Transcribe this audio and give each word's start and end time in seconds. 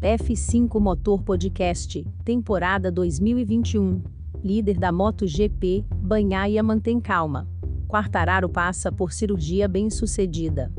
F5 0.00 0.78
Motor 0.78 1.22
Podcast, 1.22 2.06
temporada 2.22 2.92
2021. 2.92 4.02
Líder 4.44 4.78
da 4.78 4.92
MotoGP, 4.92 5.86
Banhaia 5.90 6.62
mantém 6.62 7.00
calma. 7.00 7.48
Quartararo 7.88 8.46
passa 8.46 8.92
por 8.92 9.10
cirurgia 9.10 9.66
bem-sucedida. 9.66 10.70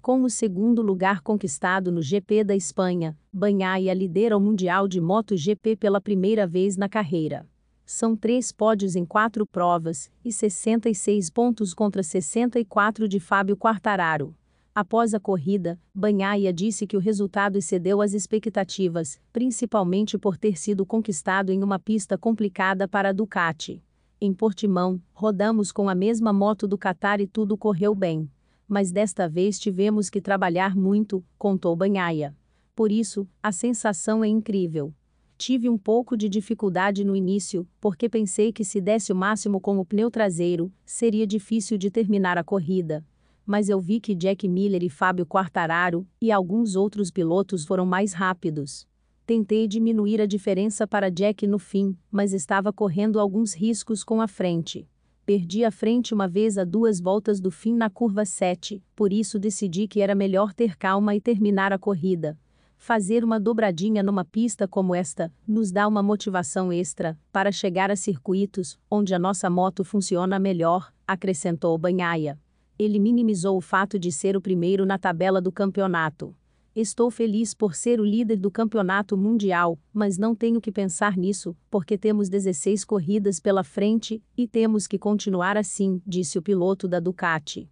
Com 0.00 0.22
o 0.22 0.30
segundo 0.30 0.80
lugar 0.80 1.20
conquistado 1.20 1.92
no 1.92 2.00
GP 2.00 2.42
da 2.42 2.56
Espanha, 2.56 3.14
Banhaia 3.30 3.92
lidera 3.92 4.34
o 4.34 4.40
Mundial 4.40 4.88
de 4.88 4.98
MotoGP 4.98 5.76
pela 5.76 6.00
primeira 6.00 6.46
vez 6.46 6.74
na 6.78 6.88
carreira. 6.88 7.46
São 7.90 8.14
três 8.14 8.52
pódios 8.52 8.94
em 8.96 9.06
quatro 9.06 9.46
provas, 9.46 10.10
e 10.22 10.30
66 10.30 11.30
pontos 11.30 11.72
contra 11.72 12.02
64 12.02 13.08
de 13.08 13.18
Fábio 13.18 13.56
Quartararo. 13.56 14.36
Após 14.74 15.14
a 15.14 15.18
corrida, 15.18 15.80
Banhaia 15.94 16.52
disse 16.52 16.86
que 16.86 16.98
o 16.98 17.00
resultado 17.00 17.56
excedeu 17.56 18.02
as 18.02 18.12
expectativas, 18.12 19.18
principalmente 19.32 20.18
por 20.18 20.36
ter 20.36 20.58
sido 20.58 20.84
conquistado 20.84 21.50
em 21.50 21.64
uma 21.64 21.78
pista 21.78 22.18
complicada 22.18 22.86
para 22.86 23.08
a 23.08 23.12
Ducati. 23.12 23.82
Em 24.20 24.34
Portimão, 24.34 25.00
rodamos 25.14 25.72
com 25.72 25.88
a 25.88 25.94
mesma 25.94 26.30
moto 26.30 26.68
do 26.68 26.76
Qatar 26.76 27.22
e 27.22 27.26
tudo 27.26 27.56
correu 27.56 27.94
bem. 27.94 28.30
Mas 28.68 28.92
desta 28.92 29.26
vez 29.26 29.58
tivemos 29.58 30.10
que 30.10 30.20
trabalhar 30.20 30.76
muito, 30.76 31.24
contou 31.38 31.74
Banhaia. 31.74 32.36
Por 32.76 32.92
isso, 32.92 33.26
a 33.42 33.50
sensação 33.50 34.22
é 34.22 34.28
incrível. 34.28 34.92
Tive 35.38 35.68
um 35.68 35.78
pouco 35.78 36.16
de 36.16 36.28
dificuldade 36.28 37.04
no 37.04 37.14
início, 37.14 37.64
porque 37.80 38.08
pensei 38.08 38.52
que 38.52 38.64
se 38.64 38.80
desse 38.80 39.12
o 39.12 39.16
máximo 39.16 39.60
com 39.60 39.78
o 39.78 39.84
pneu 39.84 40.10
traseiro, 40.10 40.72
seria 40.84 41.24
difícil 41.24 41.78
de 41.78 41.92
terminar 41.92 42.36
a 42.36 42.42
corrida. 42.42 43.06
Mas 43.46 43.68
eu 43.68 43.78
vi 43.78 44.00
que 44.00 44.16
Jack 44.16 44.48
Miller 44.48 44.82
e 44.82 44.90
Fábio 44.90 45.24
Quartararo 45.24 46.04
e 46.20 46.32
alguns 46.32 46.74
outros 46.74 47.12
pilotos 47.12 47.64
foram 47.64 47.86
mais 47.86 48.12
rápidos. 48.12 48.84
Tentei 49.24 49.68
diminuir 49.68 50.20
a 50.20 50.26
diferença 50.26 50.88
para 50.88 51.08
Jack 51.08 51.46
no 51.46 51.60
fim, 51.60 51.96
mas 52.10 52.32
estava 52.32 52.72
correndo 52.72 53.20
alguns 53.20 53.54
riscos 53.54 54.02
com 54.02 54.20
a 54.20 54.26
frente. 54.26 54.88
Perdi 55.24 55.64
a 55.64 55.70
frente 55.70 56.12
uma 56.12 56.26
vez 56.26 56.58
a 56.58 56.64
duas 56.64 56.98
voltas 56.98 57.40
do 57.40 57.52
fim 57.52 57.74
na 57.74 57.88
curva 57.88 58.24
7, 58.24 58.82
por 58.96 59.12
isso 59.12 59.38
decidi 59.38 59.86
que 59.86 60.00
era 60.00 60.16
melhor 60.16 60.52
ter 60.52 60.76
calma 60.76 61.14
e 61.14 61.20
terminar 61.20 61.72
a 61.72 61.78
corrida. 61.78 62.36
Fazer 62.78 63.24
uma 63.24 63.40
dobradinha 63.40 64.02
numa 64.04 64.24
pista 64.24 64.66
como 64.66 64.94
esta 64.94 65.30
nos 65.46 65.70
dá 65.72 65.86
uma 65.86 66.02
motivação 66.02 66.72
extra 66.72 67.18
para 67.32 67.52
chegar 67.52 67.90
a 67.90 67.96
circuitos 67.96 68.78
onde 68.88 69.12
a 69.12 69.18
nossa 69.18 69.50
moto 69.50 69.84
funciona 69.84 70.38
melhor, 70.38 70.90
acrescentou 71.06 71.76
Banhaia. 71.76 72.38
Ele 72.78 73.00
minimizou 73.00 73.58
o 73.58 73.60
fato 73.60 73.98
de 73.98 74.12
ser 74.12 74.36
o 74.36 74.40
primeiro 74.40 74.86
na 74.86 74.96
tabela 74.96 75.40
do 75.40 75.50
campeonato. 75.50 76.34
Estou 76.74 77.10
feliz 77.10 77.52
por 77.52 77.74
ser 77.74 78.00
o 78.00 78.04
líder 78.04 78.36
do 78.36 78.50
campeonato 78.50 79.18
mundial, 79.18 79.76
mas 79.92 80.16
não 80.16 80.34
tenho 80.34 80.60
que 80.60 80.70
pensar 80.70 81.16
nisso, 81.16 81.56
porque 81.68 81.98
temos 81.98 82.28
16 82.28 82.84
corridas 82.84 83.40
pela 83.40 83.64
frente 83.64 84.22
e 84.36 84.46
temos 84.46 84.86
que 84.86 84.96
continuar 84.96 85.56
assim, 85.56 86.00
disse 86.06 86.38
o 86.38 86.42
piloto 86.42 86.86
da 86.86 87.00
Ducati. 87.00 87.68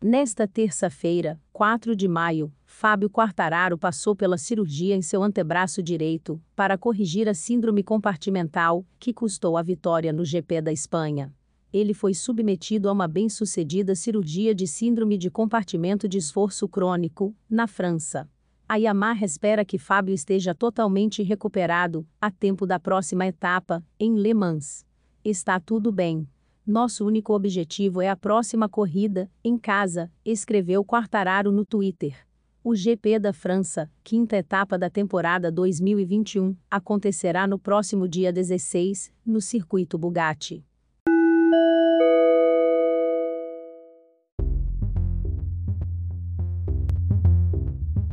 Nesta 0.00 0.46
terça-feira, 0.46 1.40
4 1.52 1.96
de 1.96 2.06
maio, 2.06 2.52
Fábio 2.64 3.10
Quartararo 3.10 3.76
passou 3.76 4.14
pela 4.14 4.38
cirurgia 4.38 4.94
em 4.94 5.02
seu 5.02 5.24
antebraço 5.24 5.82
direito 5.82 6.40
para 6.54 6.78
corrigir 6.78 7.28
a 7.28 7.34
síndrome 7.34 7.82
compartimental, 7.82 8.86
que 8.96 9.12
custou 9.12 9.56
a 9.56 9.62
vitória 9.62 10.12
no 10.12 10.24
GP 10.24 10.62
da 10.62 10.72
Espanha. 10.72 11.34
Ele 11.72 11.92
foi 11.92 12.14
submetido 12.14 12.88
a 12.88 12.92
uma 12.92 13.08
bem-sucedida 13.08 13.96
cirurgia 13.96 14.54
de 14.54 14.68
síndrome 14.68 15.18
de 15.18 15.32
compartimento 15.32 16.08
de 16.08 16.16
esforço 16.16 16.68
crônico, 16.68 17.34
na 17.50 17.66
França. 17.66 18.30
A 18.68 18.76
Yamaha 18.76 19.24
espera 19.24 19.64
que 19.64 19.78
Fábio 19.78 20.14
esteja 20.14 20.54
totalmente 20.54 21.24
recuperado 21.24 22.06
a 22.20 22.30
tempo 22.30 22.68
da 22.68 22.78
próxima 22.78 23.26
etapa, 23.26 23.84
em 23.98 24.14
Le 24.14 24.32
Mans. 24.32 24.86
Está 25.24 25.58
tudo 25.58 25.90
bem. 25.90 26.28
Nosso 26.68 27.06
único 27.06 27.32
objetivo 27.32 28.02
é 28.02 28.10
a 28.10 28.14
próxima 28.14 28.68
corrida, 28.68 29.30
em 29.42 29.56
casa, 29.56 30.12
escreveu 30.22 30.84
Quartararo 30.84 31.50
no 31.50 31.64
Twitter. 31.64 32.14
O 32.62 32.74
GP 32.74 33.18
da 33.18 33.32
França, 33.32 33.90
quinta 34.04 34.36
etapa 34.36 34.76
da 34.76 34.90
temporada 34.90 35.50
2021, 35.50 36.54
acontecerá 36.70 37.46
no 37.46 37.58
próximo 37.58 38.06
dia 38.06 38.30
16, 38.30 39.10
no 39.24 39.40
circuito 39.40 39.96
Bugatti. 39.96 40.62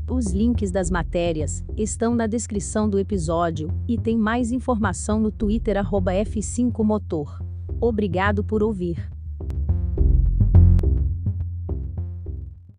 Os 0.09 0.27
links 0.31 0.71
das 0.71 0.89
matérias 0.89 1.61
estão 1.75 2.15
na 2.15 2.25
descrição 2.25 2.89
do 2.89 2.97
episódio 2.97 3.67
e 3.85 3.97
tem 3.97 4.17
mais 4.17 4.53
informação 4.53 5.19
no 5.19 5.29
Twitter 5.29 5.75
F5Motor. 5.75 7.44
Obrigado 7.87 8.43
por 8.43 8.63
ouvir. 8.63 9.14